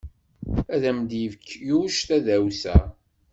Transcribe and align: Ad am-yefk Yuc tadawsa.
Ad 0.73 0.83
am-yefk 0.89 1.47
Yuc 1.67 1.95
tadawsa. 2.07 2.77